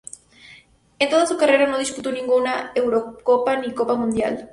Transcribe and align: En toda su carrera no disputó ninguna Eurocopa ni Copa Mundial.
En 0.97 1.11
toda 1.11 1.27
su 1.27 1.37
carrera 1.37 1.67
no 1.67 1.77
disputó 1.77 2.11
ninguna 2.11 2.71
Eurocopa 2.73 3.55
ni 3.57 3.71
Copa 3.75 3.93
Mundial. 3.93 4.49